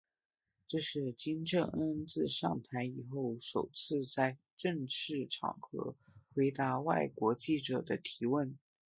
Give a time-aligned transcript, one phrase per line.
[0.67, 5.95] 这是金正恩自上台以后首次在正式场合
[6.33, 8.57] 回答外国记者的提问。